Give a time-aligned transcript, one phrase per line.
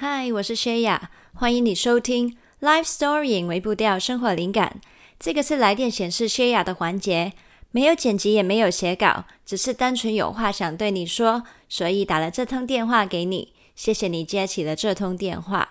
[0.00, 4.76] 嗨，我是薛雅，欢迎你收听 Life Story 微步调生活灵感。
[5.18, 7.32] 这个是来电显示薛雅的环节，
[7.72, 13.52] 没有剪辑也没有写稿，只是单纯有话想对你说，所以打了这通电话给你。
[13.74, 15.70] 谢谢你接起了这通电话。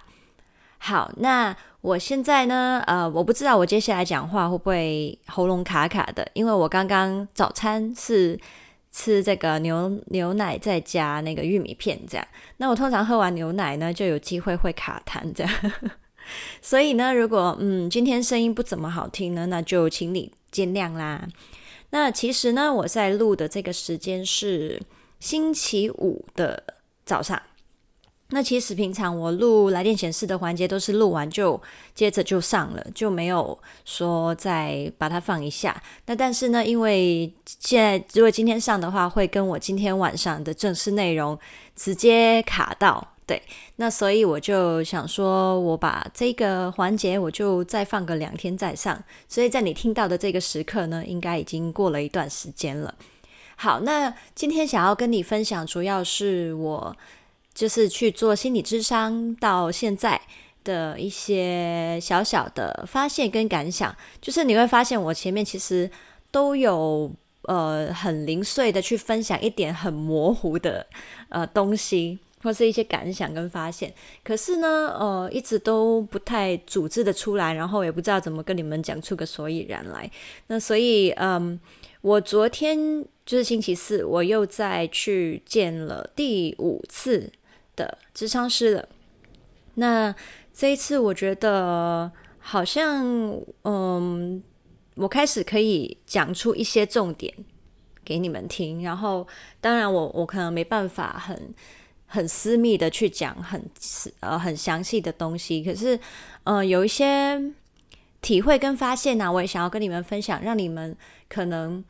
[0.80, 2.84] 好，那我现在呢？
[2.86, 8.38] 呃，我不知道我接下来讲话会不会喉咙卡卡的，因为我刚刚早餐是。
[8.98, 12.28] 吃这个牛牛奶再加那个玉米片，这样。
[12.58, 15.54] 那我通常喝完牛奶呢，就有机会会卡痰，这样。
[16.64, 21.28] 所以呢，如果嗯今天声音不怎么好听呢，那就请你见谅啦。
[21.92, 24.82] 那其实呢，我在录的这个时间是
[25.20, 26.64] 星期五的
[27.06, 27.40] 早上。
[28.30, 31.60] 那其实平常我录来电显示的环节都是录完就
[31.96, 35.82] 接着就上了，就没有说再把它放一下。
[36.08, 41.40] 那但是呢，因为现在如果今天上的话，会跟我今天晚上的正式内容
[41.74, 43.42] 直接卡到，对。
[43.78, 49.02] 那所以我就想说，我把这个环节我就再放个两天再上。
[49.30, 52.94] 所以在你听到的这个时刻呢，应该已经过了一段时间了。
[53.56, 56.94] 好，那今天想要跟你分享，主要是我。
[57.58, 60.22] 就是去做心理智商到现在
[60.64, 65.90] 的一些小小的发现跟感想，就是你会发现我前面其实
[66.30, 67.12] 都有
[67.44, 70.86] 呃很零碎的去分享一点很模糊的
[71.30, 73.92] 呃东西，或是一些感想跟发现，
[74.24, 80.08] 可是呢呃一直都不太组织的出来，然后也不知道怎么跟你们讲出个所以然来。
[80.46, 81.60] 那所以嗯，
[82.02, 87.32] 我昨天就是星期四，我又再去见了第五次
[87.78, 88.90] 的咨商师了，
[89.76, 90.14] 那
[90.54, 93.06] 这一次我觉得好像，
[93.64, 94.44] 嗯，
[94.96, 97.34] 我开始可以讲出一些重点
[98.04, 99.26] 给你们听，然后
[99.62, 101.54] 当然我我可能没办法很
[102.06, 103.64] 很私密的去讲很
[104.20, 105.98] 呃很详细的东西，可是
[106.44, 107.42] 嗯有一些
[108.22, 110.98] 体会跟发现呢、我也想要跟你们分享，让你们
[111.30, 111.86] 可能。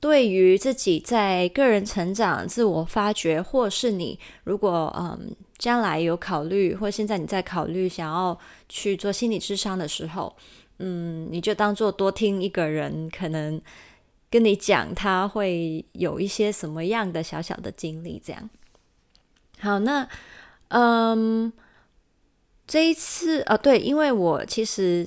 [0.00, 10.34] 对于自己在个人成长、自我发掘，或是你如果嗯将来有考虑，或现在你在考虑想要去做心理智商的时候，
[10.78, 13.60] 嗯，你就当做多听一个人可能
[14.30, 18.48] 跟你讲，他会有一些什么样的小小的经历，这样。
[19.58, 20.08] 好，那
[20.68, 21.52] 嗯，
[22.66, 25.06] 这一次啊，对，因为我其实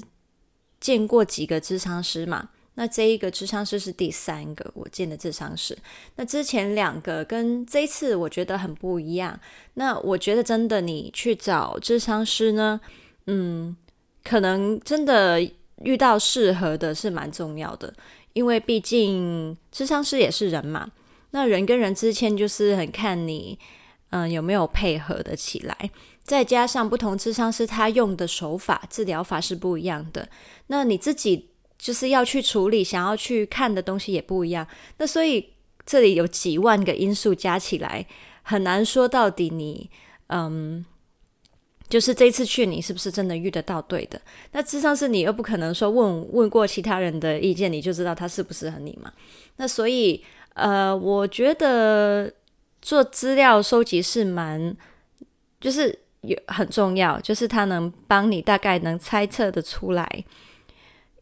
[0.79, 2.49] 见过几个智商师嘛。
[2.75, 5.78] 那这一个智商师是第三个我见的智商师，
[6.16, 9.39] 那之前两个跟这次我觉得很不一样。
[9.75, 12.81] 那我觉得真的你去找智商师呢，
[13.28, 13.78] 嗯，
[14.23, 15.39] 可能真的
[15.83, 17.94] 遇到适合的是蛮重要的，
[18.33, 20.91] 因为毕竟智商师也是人嘛。
[21.29, 23.59] 那人跟人之间就是很看你，
[24.09, 25.91] 嗯，有没有配合的起来，
[26.23, 30.28] 再加上不同智商师他用的手法、治疗法是不一样的，
[30.66, 31.50] 那你自己。
[31.83, 34.66] 就是要去处理，想要去看的东西也不一样。
[34.99, 35.49] 那所以
[35.85, 38.05] 这里有几万个因素加起来，
[38.41, 39.89] 很难说到底你，
[40.27, 40.85] 嗯，
[41.89, 44.21] 就是这次去你是不是真的遇得到对的？
[44.53, 49.11] 那咨商是你又不可能说问问过其他人的意见，你就知道他适不适合你嘛？
[49.57, 50.23] 那所以，
[50.53, 52.31] 呃，我觉得
[52.81, 54.73] 做资料收集是蛮，
[55.59, 60.23] 就是有很重要，就是他能帮你大概能猜测得出来。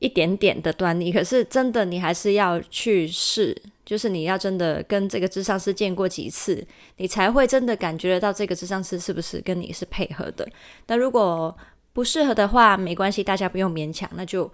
[0.02, 3.56] 一点点的端倪，可是真的，你还是要去试。
[3.86, 6.66] 就是你要真的跟这个智商师见过几次，
[6.98, 10.48] 你才会真的感觉得到这个智商师是不是跟你是配合的。
[10.88, 11.56] 那如果
[11.92, 14.50] 不适合的话，没关系，大家不用勉强，那就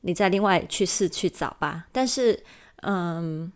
[0.00, 1.86] 你再另外去试去找吧。
[1.92, 2.38] 但是，
[2.82, 3.50] 嗯，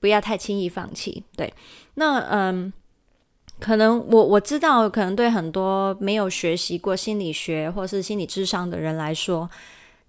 [0.00, 1.22] 不要太轻易放弃。
[1.36, 1.52] 对，
[1.94, 2.72] 那嗯，
[3.60, 9.48] 可能我我知道，可能对很多没有学习过心理学或是心理智商的人来说。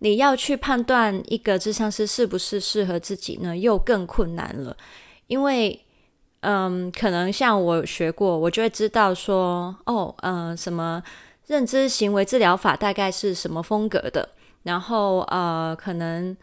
[0.04, 4.76] 你要去判断一个智商师是不是适合自己呢，又更困难了。
[5.28, 5.80] 因为，
[6.40, 11.04] 嗯，可能像我学过，我就会知道说，哦，嗯，什么
[11.46, 14.28] 认知行为治疗法大概是什么风格的。
[14.64, 16.36] 然后，呃，可能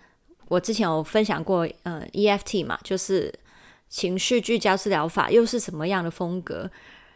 [0.46, 3.34] 我之前有分享过，嗯，EFT 嘛，就是
[3.88, 6.70] 情绪聚焦治疗法，又是什么样的风格？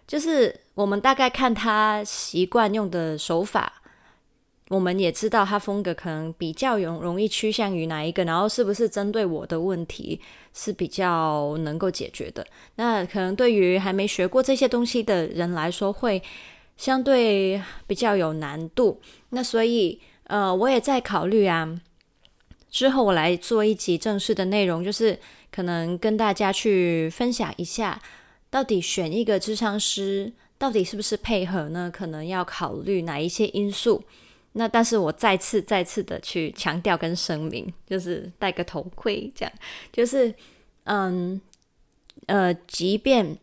[0.08, 3.74] 就是我们大概看他习惯用的手法。
[4.72, 10.18] 我们也知道他风格可能比较容容易趋向于哪一个，然后是不是针对我的问题
[10.54, 12.46] 是比较能够解决的？
[12.76, 16.22] 那可能对于还没学过这些东西的人来说，会
[16.78, 18.98] 相对比较有难度。
[19.28, 21.78] 那所以，呃，我也在考虑啊，
[22.70, 25.18] 之后我来做一集正式的内容，就是
[25.50, 28.00] 可能跟大家去分享一下，
[28.48, 30.32] 到底选一个智商师。
[30.58, 31.90] 到底是不是配合呢？
[31.92, 34.04] 可能要考虑哪一些因素。
[34.54, 39.52] 那但是我再次再次的去强调跟声明，就是戴个头盔，这样
[39.90, 40.34] 就是
[40.84, 41.40] 嗯
[42.26, 43.34] 呃，即便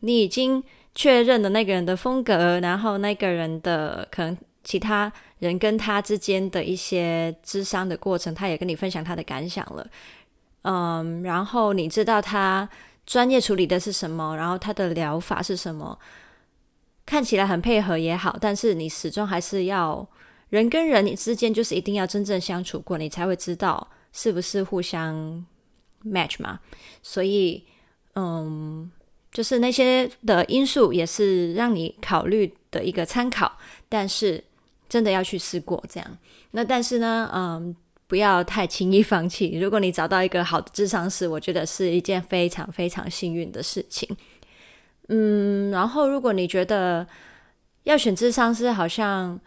[0.00, 0.62] 你已经
[0.94, 9.86] 确认了那个人的风格，然后那个人的可能其他人跟他之间的一些智商的过程，他也跟你分享他的感想了，
[10.62, 12.68] 嗯，然后你知道他
[13.06, 15.98] 专业处理的是什么，然后他的疗法是什么，
[17.06, 20.06] 看起来很配合也好，但是你始终还是要。
[20.50, 25.46] 人跟人你之间就是一定要真正相处过，你才会知道是不是互相
[26.04, 26.58] match 嘛。
[27.02, 27.64] 所以，
[28.16, 28.90] 嗯，
[29.30, 33.56] 就是那些的因素也是让你考虑的一个参考，
[33.88, 34.42] 但是
[34.88, 36.18] 真的要去试过这样。
[36.50, 37.74] 那但是呢，嗯，
[38.08, 39.56] 不要太轻易放弃。
[39.62, 44.16] 如果你找到一个好的智商师，我觉得是一件非常非常幸运的事情。
[45.06, 47.06] 嗯，然后如果你觉得
[47.84, 49.40] 要选智商师，好像。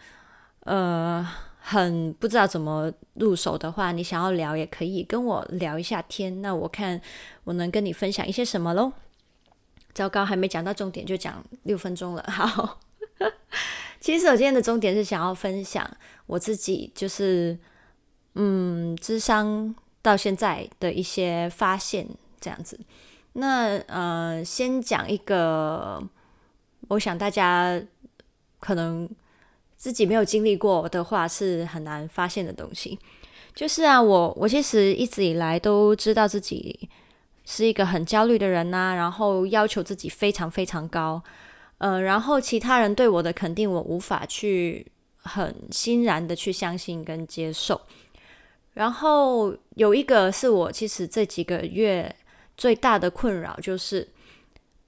[0.65, 1.27] 呃，
[1.59, 6.41] 很不知道怎么入手的话，你想要聊也可以跟我聊一下天。
[6.41, 7.01] 那我看
[7.43, 8.93] 我能跟你分享一些什么喽。
[9.93, 12.23] 糟糕，还没讲到重点就讲六分钟了。
[12.31, 12.79] 好，
[13.99, 15.85] 其实我今天的重点是想要分享
[16.27, 17.57] 我自己，就是
[18.35, 22.07] 嗯，智商到现在的一些发现
[22.39, 22.79] 这样子。
[23.33, 26.01] 那呃，先讲一个，
[26.87, 27.81] 我想大家
[28.59, 29.09] 可能。
[29.83, 32.97] 自己没有经历过的话，是很难发现的东西。
[33.53, 36.87] 就是啊，我我其实一直以来都知道自己
[37.43, 41.21] 是一个很焦虑的人呐、然后要求自己非常非常高，
[41.79, 44.87] 呃，然后其他人对我的肯定，我无法去
[45.17, 47.81] 很欣然的去相信跟接受。
[48.75, 52.15] 然后有一个是我其实这几个月
[52.55, 54.07] 最大的困扰，就是。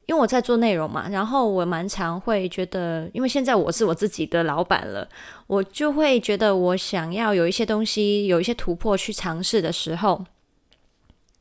[0.07, 5.09] 因为我在做内容嘛，然后我蛮常会觉得，因为现在我是我自己的老板了，
[5.47, 10.23] 我就会觉得我想要有一些东西，有一些突破去尝试的时候，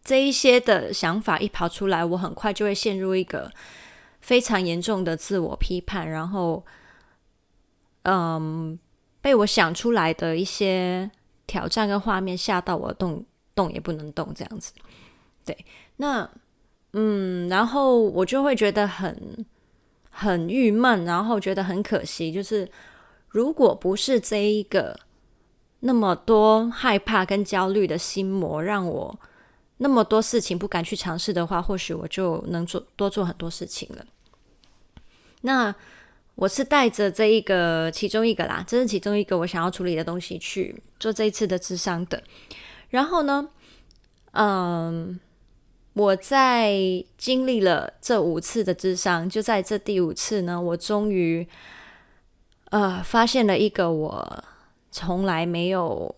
[0.02, 3.52] 这一些的想法一跑出来，我很快就会陷入一个
[4.20, 6.64] 非常严重的自我批判，然后，
[8.05, 8.78] 嗯，
[9.20, 11.11] 被我想出来的一些
[11.46, 13.22] 挑战跟画面吓到我动
[13.55, 14.72] 动也不能动这样子，
[15.44, 15.66] 对，
[15.96, 16.31] 那。
[16.96, 19.44] 嗯，然后我就会觉得很
[20.11, 22.32] 很郁闷，然后觉得很可惜。
[22.32, 22.70] 就是
[23.31, 24.96] 如果不是这一个
[25.81, 29.19] 那么多害怕跟焦虑的心魔，让我
[29.79, 34.06] 那么多事情不敢去尝试的话，或许我就能做多做很多事情了。
[35.40, 35.75] 那
[36.37, 42.23] 我是带着这一个其中一个啦，这是其中一个我想要处理的东西去做这一次的智商的。
[42.90, 43.49] 然后呢，
[44.31, 45.19] 嗯。
[45.94, 46.75] 我在
[47.17, 51.46] 经历了这五次的智商，就在这第五次呢，我终于
[52.70, 54.44] 呃发现了一个我
[54.91, 56.12] 从来没有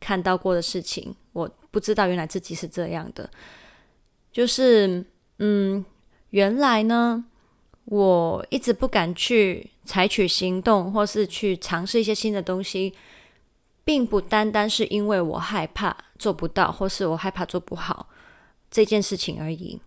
[0.00, 1.14] 看到过的事情。
[1.34, 3.28] 我不知道原来自己是这样的，
[4.32, 5.04] 就是
[5.40, 5.84] 嗯，
[6.30, 7.22] 原来呢，
[7.84, 12.94] 我一直不敢去采取行动，或是去尝试一些新的东西，
[13.84, 18.08] 并不单单是因为我害怕做不到，或是我害怕做不好。
[18.76, 19.80] 这件事情而已。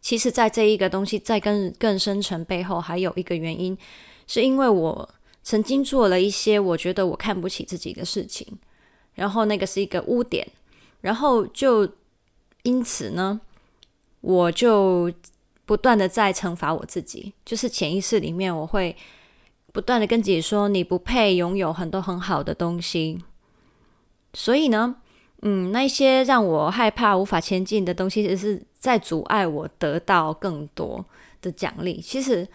[0.00, 3.76] 其实，在这一个东西在更更深层背后，还有一个原因，
[4.26, 5.10] 是因为我
[5.42, 8.46] 曾经做了一些我觉得我看不起自己的事情，
[9.12, 10.48] 然后那个是一个污点，
[11.02, 11.86] 然后就
[12.62, 13.38] 因此呢，
[14.22, 15.12] 我就
[15.66, 18.96] 不断的在惩罚我自己，就是潜意识里面我会
[19.74, 23.18] 不断的跟自己说，你不配拥有很多很好的东西，
[24.32, 24.96] 所以呢。
[25.46, 31.04] 嗯，那些让我害怕、无法前进的东西，其实是在阻碍我得到更多
[31.42, 32.00] 的奖励。
[32.00, 32.48] 其实，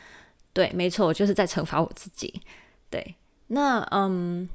[0.53, 2.41] 对，没错，我就是在惩罚我自己。
[2.89, 3.13] 对，
[3.49, 4.49] 那嗯，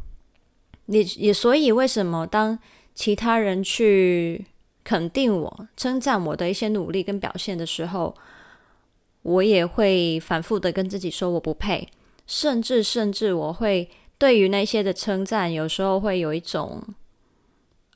[0.87, 2.59] 也也所以，为什么当
[2.93, 4.45] 其他人去
[4.83, 8.12] 肯定我、称赞我的一些努力跟表现的时候，
[9.23, 11.87] 我也会反复的跟自己说我不配，
[12.26, 13.88] 甚至甚至我会
[14.19, 16.83] 对于那些的称赞，有时候会有一种。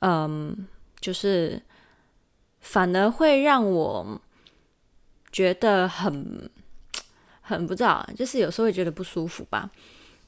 [0.01, 0.67] 嗯，
[0.99, 1.61] 就是
[2.59, 4.21] 反而会让我
[5.31, 6.49] 觉得很
[7.41, 9.69] 很不知道，就是有时候会觉得不舒服吧。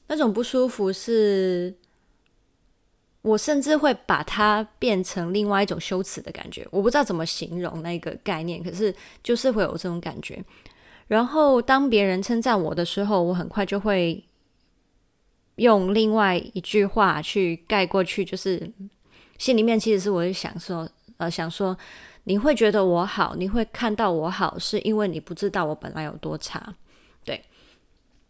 [0.08, 1.74] 那种不舒服是，
[3.22, 6.68] 我甚至会把它变成另外一种羞耻的感觉。
[6.72, 10.44] 我不知道怎么形容那个概念，可是就是会有这种感觉。
[11.08, 14.24] 然后当别人称赞我的时候，我很快就会
[15.56, 18.72] 用另外一句话去盖过去，就是。
[19.42, 21.76] 心里面其实是我想说，呃，想说
[22.26, 26.76] 你会觉得我好，你会看到我好，是因为你不知道我本来有多差，
[27.26, 27.44] 对。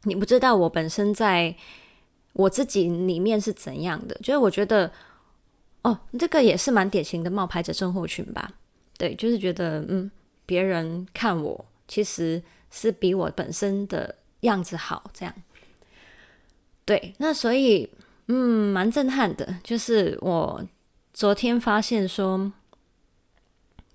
[0.04, 1.54] 你不知道我本身在
[2.32, 4.16] 我自己里面是怎样的。
[4.24, 4.90] 就是我觉得，
[5.82, 8.50] 哦，这个也是蛮典型的冒牌者症候群吧？
[8.98, 10.10] 对，就是觉得，嗯，
[10.46, 15.36] 别人看我其实是比我本身的样子好，这样。
[16.86, 17.90] 对，那所以，
[18.30, 19.58] 嗯，蛮震撼的。
[19.62, 20.66] 就是我
[21.22, 22.52] 昨天发现说，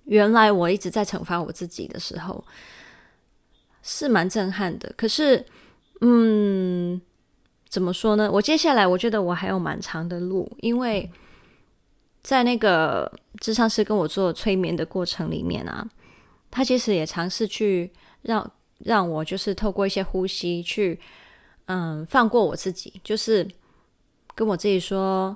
[0.05, 2.41] 原来我一直在惩罚我自己的时候，
[3.83, 4.93] 是蛮震撼的。
[4.95, 5.45] 可是，
[5.99, 7.01] 嗯，
[7.67, 8.31] 怎么说呢？
[8.31, 11.11] 我接下来我觉得我还有蛮长的路，因为
[12.21, 15.85] 在那个智商师跟我做催眠的过程里面啊，
[16.49, 17.91] 他其实也尝试去
[18.21, 20.97] 让让我就是透过一些呼吸去。
[21.65, 23.45] 嗯，放过我自己，就是
[24.33, 25.35] 跟我自己说，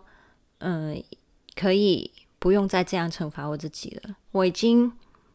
[0.60, 1.04] 嗯，
[1.56, 4.16] 可以不用再这样惩罚我自己了。
[4.32, 4.92] 我已经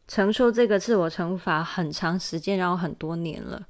[0.09, 3.67] 承受这个自我惩罚很长时间，然后很多年了，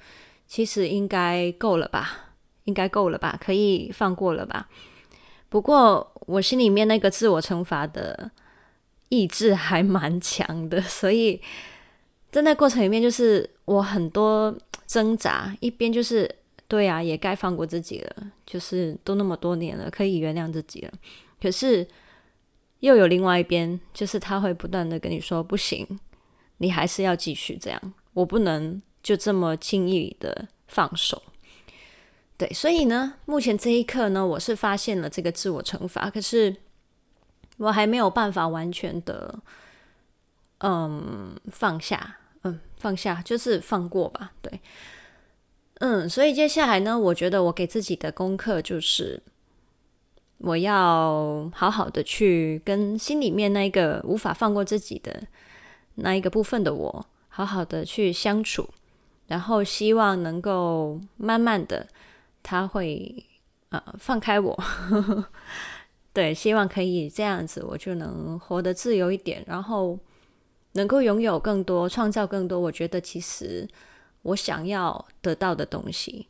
[0.46, 2.34] 其实应该够了吧？
[2.64, 3.38] 应该够了吧？
[3.42, 4.68] 可以放过了吧？
[5.48, 8.30] 不过我心里面那个自我惩罚的
[9.08, 11.40] 意志还蛮强的，所以
[12.30, 16.28] 在那过程里面，就是我很多挣扎，一边就是。
[16.68, 18.26] 对啊，也该放过自己了。
[18.44, 20.92] 就是都那么多年了，可以原谅自己了。
[21.40, 21.86] 可是
[22.86, 25.86] 又有另外一边，就是他会不断的跟你说：“不行，
[26.58, 27.92] 你还是要继续这样。
[28.14, 31.22] 我不能就这么轻易的放手。”
[32.38, 36.54] 对，所以呢，目前这一刻呢，我是发现了这个自我惩罚，可是
[37.56, 39.38] 我还没有办法完全的，
[40.58, 44.32] 嗯，放下，嗯，放下，就是放过吧。
[44.40, 44.60] 对。
[45.80, 49.22] 嗯，所以接下来呢，我觉得我给自己的功课就是，
[50.38, 55.22] 我要好好的去跟心里面那一个无法放过自己的
[55.96, 58.68] 那一个部分的我，好好的去相处，
[59.26, 61.86] 然后希望能够慢慢的，
[62.42, 63.24] 他会
[63.70, 64.58] 呃放开我，
[66.12, 69.98] 对，希望可以这样子，我就能活得自由一点，然后
[70.72, 72.60] 能够拥有更多，创造更多。
[72.60, 73.68] 我觉得其实。
[74.22, 76.26] 我想要得到的东西，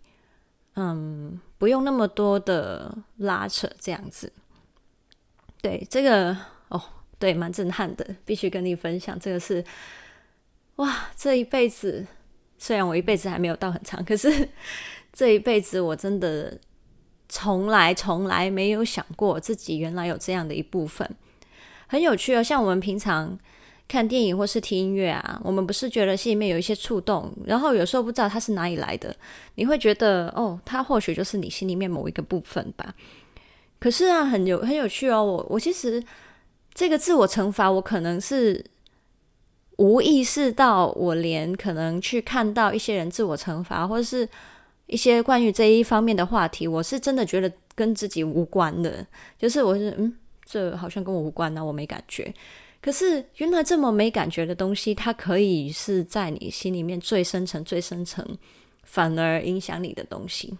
[0.76, 4.32] 嗯，不用那么多的拉扯，这样子。
[5.62, 6.36] 对，这个
[6.68, 6.82] 哦，
[7.18, 9.18] 对，蛮震撼的，必须跟你分享。
[9.18, 9.64] 这个是，
[10.76, 12.06] 哇，这一辈子，
[12.58, 14.48] 虽然我一辈子还没有到很长，可是
[15.12, 16.58] 这一辈子我真的
[17.28, 21.10] 从来从来没有想过自己原来有这样的一部分，
[21.86, 22.42] 很有趣哦。
[22.42, 23.38] 像我们平常。
[23.88, 29.14] 看电影或是听音乐啊，我们不是觉得心里面有一些触动，然后有时候不知道它是哪里来的，
[29.54, 32.94] 你会觉得哦，它或许就是你心里面某一个部分吧。
[33.78, 36.02] 可是啊，很有很有趣哦，我我其实
[36.74, 38.64] 这个自我惩罚，我可能是
[39.76, 44.28] 无意识到，我连可能去看到一些人自我惩罚，或者是
[44.86, 49.06] 一些关于这一方面的话题，我是真的觉得跟自己无关的，
[49.38, 50.12] 就是我是嗯，
[50.44, 52.34] 这好像跟我无关啊，我没感觉。
[52.86, 58.24] 可是，原来这么没感觉的东西，它可以是在你心里面最深层、最深层，
[58.84, 60.56] 反而影响你的东西。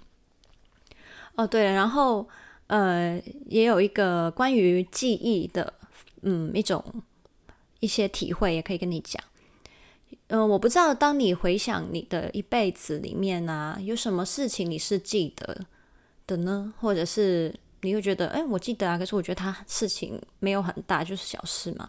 [1.37, 2.28] 哦，对了，然后
[2.66, 5.73] 呃，也有一个关于记忆的，
[6.23, 6.85] 嗯，一种
[7.78, 9.23] 一些体会，也可以跟你讲。
[10.26, 15.64] 嗯、我不知道，当你回想你的一辈子里面啊，有什么事情你是记得
[16.26, 16.75] 的呢？
[16.80, 21.88] 或者是你会觉得，哎，我记得啊，可是我觉得它事情没有很大，就是小事嘛。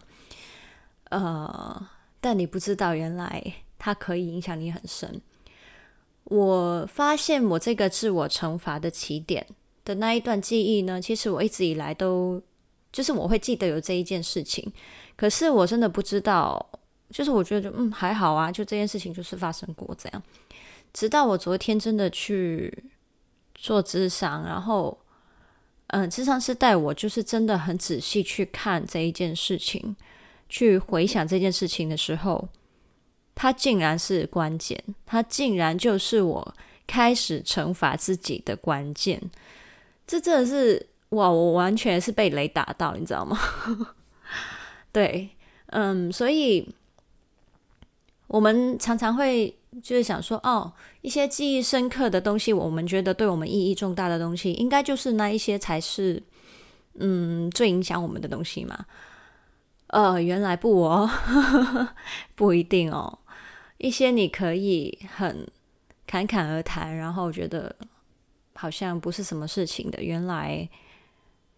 [1.10, 1.88] 呃，
[2.20, 3.42] 但你不知道，原来
[3.78, 5.20] 它可以影响你很深。
[6.24, 9.46] 我发现我这个自我惩罚的起点
[9.84, 12.42] 的那一段记忆呢，其实我一直以来都
[12.92, 14.70] 就是我会记得有这一件事情，
[15.16, 16.70] 可是我真的不知道，
[17.10, 20.22] 就是我觉得嗯还好啊，就这件事情就是发生过这样。
[20.92, 22.84] 直到我昨天真的去
[23.54, 24.98] 做智商，然后
[25.88, 29.96] 嗯，智商是带我就是真的很仔细去看这一件事情。
[30.48, 32.48] 去回想这件事情的时候，
[33.34, 36.54] 它竟然是关键，它竟然就是我
[36.86, 39.20] 开始惩罚自己的关键。
[40.06, 43.38] 这真的是哇，我完全是被雷打到，你知道吗？
[44.90, 45.28] 对，
[45.66, 46.66] 嗯，所以
[48.26, 56.22] 我们常常会就是想说，哦，一些记忆深刻的东西，我们觉得对我们意义重大的东西，应该就是那一些才是，
[56.94, 58.86] 嗯，最影响我们的东西嘛。
[59.88, 61.08] 呃，原来不哦，
[62.34, 63.18] 不一定哦。
[63.78, 65.46] 一些你可以很
[66.06, 67.74] 侃侃而谈，然后觉得
[68.54, 70.68] 好像不是什么事情的，原来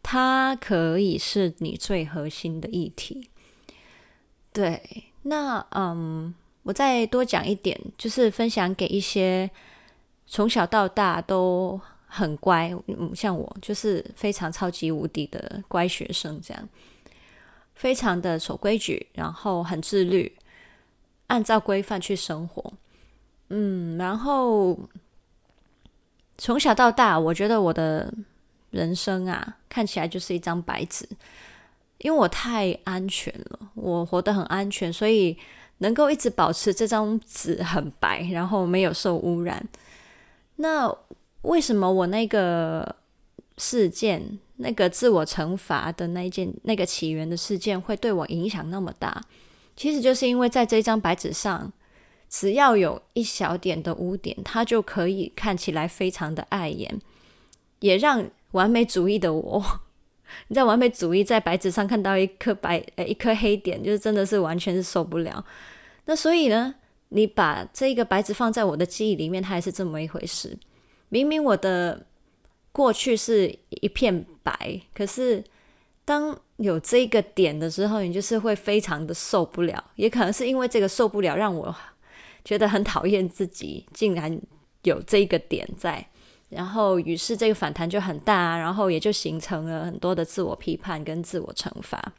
[0.02, 3.30] 它可以是你最核心的议题。
[4.52, 9.50] 对，那嗯，我再多讲一点，就是分享给一些
[10.26, 16.68] 从小到大都很乖，嗯，像我就是非常超级无敌的乖学生，这样
[17.80, 20.30] 非常的守规矩，然后很自律，
[21.28, 22.74] 按照规范去生活，
[23.48, 24.78] 嗯，然后
[26.36, 28.12] 从小到大，我觉得我的
[28.70, 31.08] 人生啊，看起来就是一张白纸，
[31.96, 35.38] 因为我太安全了，我活得很安全，所以
[35.78, 39.66] 能够一直保持这张纸很白，然后没有受污染。
[40.56, 40.94] 那
[41.40, 42.96] 为什么我那个
[43.56, 49.22] 事件，那个自我惩罚的那一件，那个起源的事件会对我影响那么大？
[49.74, 51.72] 其实就是因为在这张白纸上，
[52.28, 57.00] 只要有一小点的污点，它就可以看起来非常的碍眼，
[57.80, 59.80] 也让完美主义的我，
[60.48, 65.42] 你在完美主义在白纸上看到一颗白，呃，一颗黑点，就是真的是完全是受不了。
[66.04, 66.74] 那所以呢，
[67.08, 70.58] 你把这个白纸放在我的记忆里面，它还是这么一回事。
[71.08, 72.06] 明明我的
[72.72, 75.42] 过去是一片白，可是
[76.04, 79.92] 当有这个点的时候，你就是会非常的受不了。
[79.96, 81.74] 也可能是因为这个受不了，让我
[82.44, 84.40] 觉得很讨厌自己，竟然
[84.82, 86.06] 有这个点在。
[86.48, 92.12] 然后，于是这个反弹就很大，然后也就形成了很多的自我批判跟自我惩罚。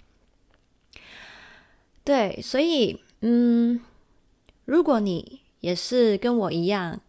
[2.04, 3.82] 对，所以，嗯。
[4.66, 7.02] 如果你也是跟我一样，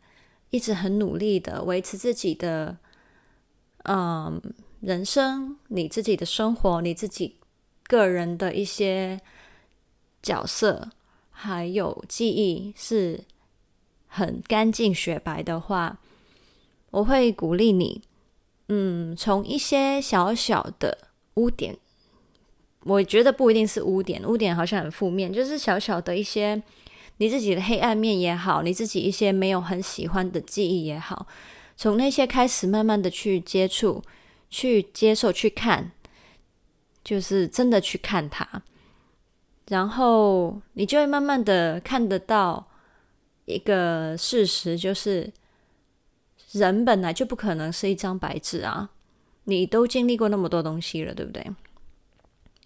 [0.51, 2.79] 一直很努力的维持自己的，
[3.85, 4.41] 嗯，
[4.81, 7.37] 人生，你自己的生活，你自己
[7.85, 9.21] 个人的一些
[10.23, 10.91] 角色，
[11.31, 13.25] 还有记忆是
[14.07, 15.99] 很干净雪白的话，
[16.91, 18.03] 我会鼓励你，
[18.69, 20.99] 嗯，从一些小小的
[21.35, 21.77] 污点，
[22.85, 26.63] 我觉得不一定是污点，污点好像很负面，就是小小的一些。
[27.19, 31.27] 你自己的黑暗面也好，你自己一些没有很喜欢的记忆也好，
[31.77, 34.03] 从那些开始慢慢的去接触、
[34.49, 35.93] 去接受、去看，
[37.03, 38.47] 就是真的去看它，
[39.69, 42.69] 然后你就会慢慢的看得到
[43.47, 45.33] 一个事实，就是
[46.53, 48.91] 人本来就不可能是一张白纸啊！
[49.45, 51.45] 你都经历过那么多东西了，对不对？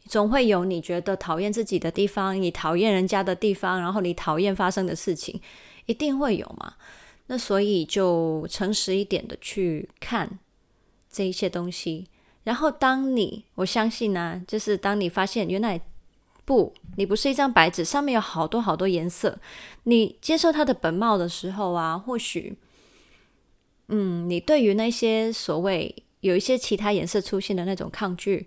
[0.07, 5.40] 总会有你觉得讨厌自己的地方，你讨厌人家的地方，然后你讨厌发生的事情，
[5.87, 6.75] 一定会有嘛。
[7.27, 10.39] 那所以就诚实一点的去看
[11.11, 12.07] 这一些东西。
[12.45, 15.81] 然后当你，我相信呢、就是当你发现原来
[16.45, 19.39] 不，你不是一张白纸，上面有好多好多颜色，
[19.85, 22.57] 你接受它的本貌的时候啊，或许，
[23.89, 28.47] 嗯，你对于那些所谓有一些其他颜色出现的那种抗拒。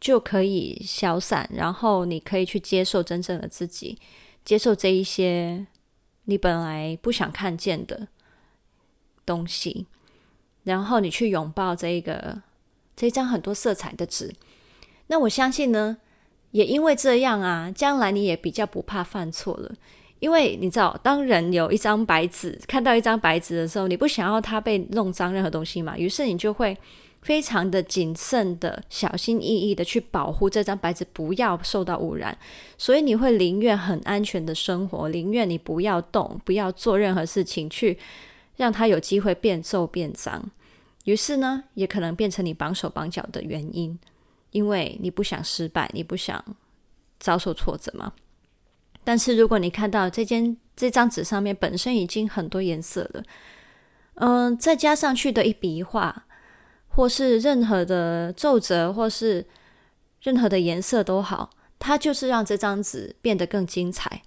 [0.00, 3.98] 就可以消散，然后你可以去接受真正的自己，
[4.42, 5.66] 接受这一些
[6.30, 8.06] 你本来不想看见的
[9.26, 9.86] 东西，
[10.62, 12.40] 然后你去拥抱这一个
[12.94, 14.32] 这一张很多色彩的纸。
[15.08, 15.98] 那我相信呢，
[16.52, 19.74] 也因为这样啊，将来你也比较不怕犯错了，
[20.20, 26.78] 因为你知道，当人有一张白纸，看到一张白纸的时候，你不想要它被弄脏任何东西嘛，于是你就会。
[27.22, 32.36] 非常的谨慎的、小心翼翼的去保护这张白纸，不要受到污染。
[32.78, 37.98] 所以你会宁愿很安全的生活，宁愿你不要动，不要做任何事情，去
[38.56, 40.50] 让它有机会变皱变脏。
[41.04, 43.98] 于是呢，也可能变成你绑手绑脚的原因，
[44.52, 46.42] 因为你不想失败，你不想
[47.18, 48.12] 遭受挫折嘛。
[49.04, 53.22] 但是如果你看到这间这张纸上面本身已经很多颜色了，
[54.14, 56.26] 嗯，再加上去的一笔一画。
[57.00, 59.46] 或是任何的皱褶，或是
[60.20, 64.20] 任何的颜色都好，它就是让这张纸变得更精彩。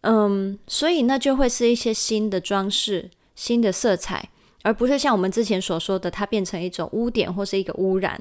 [0.00, 4.30] 嗯，所以那就会是一些新的装饰、新的色彩，
[4.64, 8.20] 而不是像我们之前所说的，它变成一种污点或是一个污染，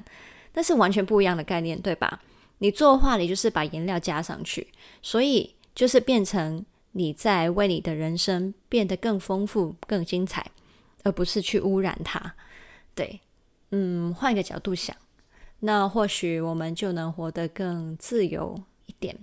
[0.54, 2.22] 那是完全不一样的概念，对吧？
[2.60, 4.68] 你作画，你就是把颜料加上去，
[5.02, 10.46] 所以就是变成你在为你的人生变得更丰富、更精彩，
[11.02, 12.36] 而不是去污染它。
[12.94, 13.22] 对。
[13.72, 14.96] 嗯，换一个角度想，
[15.60, 19.18] 那或许我们就能活得更自由一点。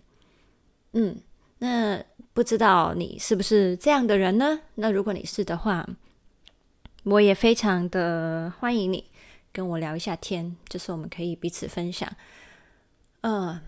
[0.92, 1.16] 嗯，
[1.58, 2.02] 那
[2.32, 4.60] 不知道你是不是这样的人呢？
[4.74, 5.88] 那如果你是的话，
[7.04, 9.10] 我也非常的欢迎你
[9.52, 12.10] 跟我聊一下天，就是我们可以彼此分享。
[13.22, 13.58] 嗯、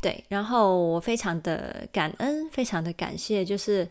[0.00, 3.88] 对，然后我非常的感恩，非常的感谢，就是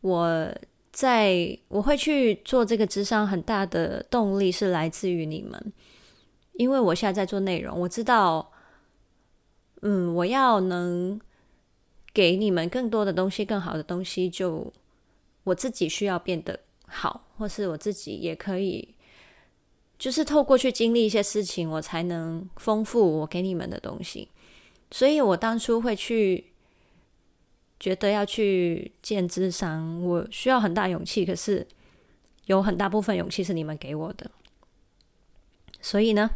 [0.00, 0.54] 我。
[0.98, 5.72] 在我会去做这个智商，很大的动力是来自于你们，
[6.54, 8.50] 因为我现在在做内容，我知道，
[9.82, 11.20] 嗯，我要能
[12.12, 14.72] 给你们更多的东西，更好的东西，就
[15.44, 16.58] 我自己需要变得
[16.88, 18.96] 好，或是我自己也可以，
[19.96, 24.30] 就是透过去经历一些事情，我才能丰富我给你们的东西。
[24.90, 26.46] 所以我当初会去
[27.80, 31.66] 觉得要去见智商，我需要很大勇气，可是
[32.46, 34.30] 有很大部分勇气是你们给我的。
[35.80, 36.28] 所以呢，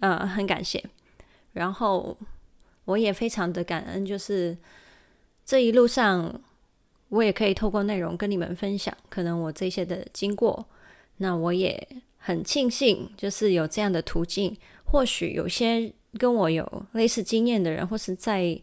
[0.00, 0.84] 呃，很感谢。
[1.52, 2.16] 然后
[2.84, 4.56] 我也非常的感恩，就是
[5.44, 6.42] 这一路上，
[7.08, 10.66] 我也可以透过内容跟你们分享，可能我这些的经过。
[11.18, 18.60] 那我也很庆幸，就是有这样的途径，或许有些跟我有类似经验的人，或是在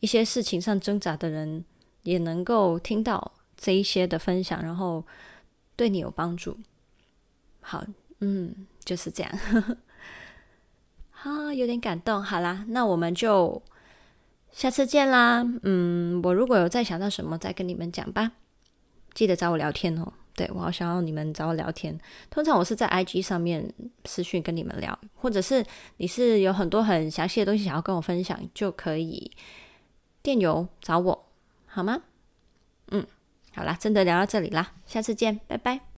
[0.00, 1.64] 一些事情上挣扎的人，
[2.02, 5.04] 也能够听到这一些的分享，然后
[5.76, 6.56] 对你有帮助。
[7.60, 7.84] 好，
[8.20, 9.32] 嗯，就是这样。
[11.22, 12.22] 啊，有点感动。
[12.22, 13.62] 好啦，那我们就
[14.52, 15.42] 下次见啦。
[15.62, 18.32] 嗯，我如果有再想到什么，再跟你们讲吧。
[19.14, 20.12] 记得找我聊天哦。
[20.36, 21.96] 对，我好想要你们找我聊天。
[22.28, 23.72] 通常我是在 IG 上面
[24.04, 25.64] 私讯跟你们聊，或者是
[25.98, 29.30] 你是有很多很详细的东西想要跟我分享，就可以
[30.24, 31.26] 电邮找我，
[31.66, 32.00] 好吗？
[32.88, 33.06] 嗯，
[33.54, 35.93] 好啦，真的聊到这里啦，下次见，拜拜。